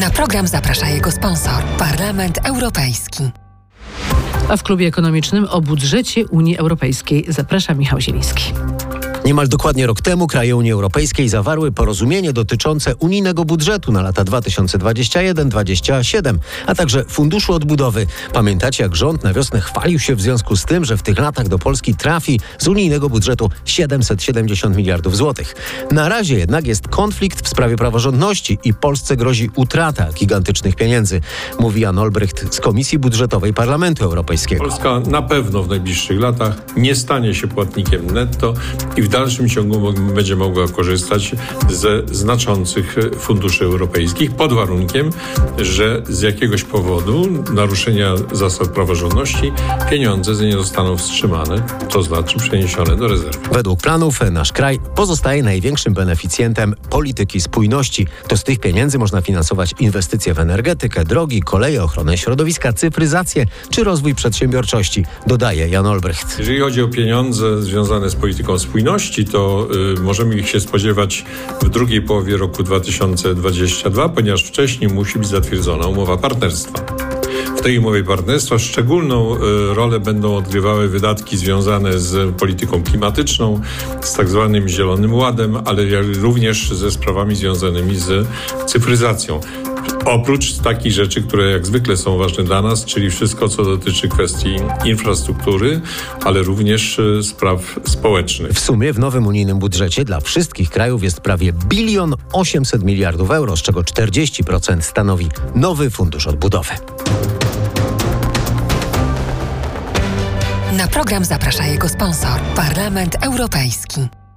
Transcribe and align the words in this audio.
Na 0.00 0.10
program 0.10 0.46
zaprasza 0.46 0.88
jego 0.88 1.10
sponsor, 1.10 1.64
Parlament 1.78 2.38
Europejski. 2.44 3.30
A 4.48 4.56
w 4.56 4.62
klubie 4.62 4.86
ekonomicznym 4.86 5.44
o 5.44 5.60
budżecie 5.60 6.26
Unii 6.26 6.58
Europejskiej 6.58 7.24
zaprasza 7.28 7.74
Michał 7.74 8.00
Zieliński. 8.00 8.52
Niemal 9.24 9.48
dokładnie 9.48 9.86
rok 9.86 10.00
temu 10.00 10.26
kraje 10.26 10.56
Unii 10.56 10.72
Europejskiej 10.72 11.28
zawarły 11.28 11.72
porozumienie 11.72 12.32
dotyczące 12.32 12.96
unijnego 12.96 13.44
budżetu 13.44 13.92
na 13.92 14.02
lata 14.02 14.24
2021-2027, 14.24 16.38
a 16.66 16.74
także 16.74 17.04
Funduszu 17.08 17.52
Odbudowy. 17.52 18.06
Pamiętacie, 18.32 18.82
jak 18.82 18.96
rząd 18.96 19.24
na 19.24 19.32
wiosnę 19.32 19.60
chwalił 19.60 19.98
się 19.98 20.14
w 20.14 20.20
związku 20.20 20.56
z 20.56 20.64
tym, 20.64 20.84
że 20.84 20.96
w 20.96 21.02
tych 21.02 21.18
latach 21.18 21.48
do 21.48 21.58
Polski 21.58 21.94
trafi 21.94 22.40
z 22.58 22.68
unijnego 22.68 23.08
budżetu 23.08 23.50
770 23.64 24.76
miliardów 24.76 25.16
złotych. 25.16 25.54
Na 25.90 26.08
razie 26.08 26.38
jednak 26.38 26.66
jest 26.66 26.88
konflikt 26.88 27.44
w 27.44 27.48
sprawie 27.48 27.76
praworządności 27.76 28.58
i 28.64 28.74
Polsce 28.74 29.16
grozi 29.16 29.50
utrata 29.54 30.12
gigantycznych 30.12 30.76
pieniędzy, 30.76 31.20
mówi 31.60 31.80
Jan 31.80 31.98
Olbrycht 31.98 32.54
z 32.54 32.60
Komisji 32.60 32.98
Budżetowej 32.98 33.54
Parlamentu 33.54 34.04
Europejskiego. 34.04 34.64
Polska 34.64 35.00
na 35.00 35.22
pewno 35.22 35.62
w 35.62 35.68
najbliższych 35.68 36.20
latach 36.20 36.56
nie 36.76 36.94
stanie 36.94 37.34
się 37.34 37.48
płatnikiem 37.48 38.10
netto 38.10 38.54
i 38.96 39.02
w 39.02 39.13
dalszym 39.14 39.48
ciągu 39.48 39.92
będzie 39.92 40.36
mogła 40.36 40.68
korzystać 40.68 41.34
ze 41.70 42.02
znaczących 42.12 42.96
funduszy 43.18 43.64
europejskich 43.64 44.30
pod 44.32 44.52
warunkiem, 44.52 45.10
że 45.58 46.02
z 46.08 46.22
jakiegoś 46.22 46.62
powodu 46.62 47.28
naruszenia 47.52 48.14
zasad 48.32 48.68
praworządności 48.68 49.52
pieniądze 49.90 50.34
z 50.34 50.40
nie 50.40 50.52
zostaną 50.52 50.96
wstrzymane, 50.96 51.62
to 51.90 52.02
znaczy 52.02 52.38
przeniesione 52.38 52.96
do 52.96 53.08
rezerwy. 53.08 53.38
Według 53.52 53.80
planów 53.80 54.20
nasz 54.30 54.52
kraj 54.52 54.80
pozostaje 54.94 55.42
największym 55.42 55.94
beneficjentem 55.94 56.74
polityki 56.90 57.40
spójności. 57.40 58.06
To 58.28 58.36
z 58.36 58.44
tych 58.44 58.58
pieniędzy 58.58 58.98
można 58.98 59.20
finansować 59.20 59.74
inwestycje 59.80 60.34
w 60.34 60.38
energetykę, 60.38 61.04
drogi, 61.04 61.42
koleje, 61.42 61.84
ochronę 61.84 62.18
środowiska, 62.18 62.72
cyfryzację 62.72 63.46
czy 63.70 63.84
rozwój 63.84 64.14
przedsiębiorczości, 64.14 65.04
dodaje 65.26 65.68
Jan 65.68 65.86
Olbrycht. 65.86 66.38
Jeżeli 66.38 66.60
chodzi 66.60 66.82
o 66.82 66.88
pieniądze 66.88 67.62
związane 67.62 68.10
z 68.10 68.14
polityką 68.14 68.58
spójności, 68.58 69.03
to 69.24 69.68
y, 69.96 70.00
możemy 70.00 70.36
ich 70.36 70.48
się 70.48 70.60
spodziewać 70.60 71.24
w 71.62 71.68
drugiej 71.68 72.02
połowie 72.02 72.36
roku 72.36 72.62
2022, 72.62 74.08
ponieważ 74.08 74.44
wcześniej 74.44 74.90
musi 74.90 75.18
być 75.18 75.28
zatwierdzona 75.28 75.86
umowa 75.86 76.16
partnerstwa. 76.16 76.86
W 77.56 77.60
tej 77.60 77.78
umowie 77.78 78.04
partnerstwa 78.04 78.58
szczególną 78.58 79.36
y, 79.36 79.38
rolę 79.74 80.00
będą 80.00 80.36
odgrywały 80.36 80.88
wydatki 80.88 81.36
związane 81.36 81.98
z 81.98 82.34
polityką 82.36 82.82
klimatyczną, 82.82 83.60
z 84.00 84.12
tak 84.12 84.28
zwanym 84.28 84.68
Zielonym 84.68 85.14
Ładem, 85.14 85.56
ale 85.64 85.82
również 86.02 86.70
ze 86.70 86.90
sprawami 86.90 87.36
związanymi 87.36 87.96
z 87.96 88.28
cyfryzacją. 88.66 89.40
Oprócz 90.04 90.58
takich 90.58 90.92
rzeczy, 90.92 91.22
które 91.22 91.50
jak 91.50 91.66
zwykle 91.66 91.96
są 91.96 92.18
ważne 92.18 92.44
dla 92.44 92.62
nas, 92.62 92.84
czyli 92.84 93.10
wszystko, 93.10 93.48
co 93.48 93.64
dotyczy 93.64 94.08
kwestii 94.08 94.56
infrastruktury, 94.84 95.80
ale 96.24 96.42
również 96.42 96.98
e, 96.98 97.22
spraw 97.22 97.80
społecznych. 97.84 98.52
W 98.52 98.60
sumie 98.60 98.92
w 98.92 98.98
nowym 98.98 99.26
unijnym 99.26 99.58
budżecie 99.58 100.04
dla 100.04 100.20
wszystkich 100.20 100.70
krajów 100.70 101.02
jest 101.02 101.20
prawie 101.20 101.52
bilion 101.52 102.14
800 102.32 102.84
miliardów 102.84 103.30
euro, 103.30 103.56
z 103.56 103.62
czego 103.62 103.80
40% 103.80 104.80
stanowi 104.80 105.28
nowy 105.54 105.90
fundusz 105.90 106.26
odbudowy. 106.26 106.74
Na 110.76 110.88
program 110.88 111.24
zaprasza 111.24 111.66
jego 111.66 111.88
sponsor, 111.88 112.40
Parlament 112.56 113.16
Europejski. 113.20 114.23